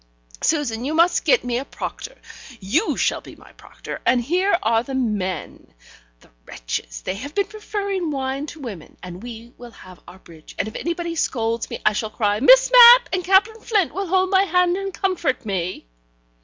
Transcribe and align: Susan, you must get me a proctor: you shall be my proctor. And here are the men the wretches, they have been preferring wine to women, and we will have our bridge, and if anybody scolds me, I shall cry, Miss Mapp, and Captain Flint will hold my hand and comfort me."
Susan, 0.41 0.83
you 0.83 0.95
must 0.95 1.25
get 1.25 1.43
me 1.43 1.59
a 1.59 1.63
proctor: 1.63 2.17
you 2.59 2.97
shall 2.97 3.21
be 3.21 3.35
my 3.35 3.51
proctor. 3.53 4.01
And 4.03 4.19
here 4.19 4.57
are 4.63 4.81
the 4.81 4.95
men 4.95 5.75
the 6.21 6.31
wretches, 6.47 7.01
they 7.03 7.13
have 7.13 7.35
been 7.35 7.45
preferring 7.45 8.09
wine 8.09 8.47
to 8.47 8.59
women, 8.59 8.97
and 9.03 9.21
we 9.21 9.53
will 9.59 9.69
have 9.69 9.99
our 10.07 10.17
bridge, 10.17 10.55
and 10.57 10.67
if 10.67 10.73
anybody 10.75 11.13
scolds 11.13 11.69
me, 11.69 11.79
I 11.85 11.93
shall 11.93 12.09
cry, 12.09 12.39
Miss 12.39 12.71
Mapp, 12.71 13.09
and 13.13 13.23
Captain 13.23 13.61
Flint 13.61 13.93
will 13.93 14.07
hold 14.07 14.31
my 14.31 14.45
hand 14.45 14.75
and 14.75 14.91
comfort 14.91 15.45
me." 15.45 15.85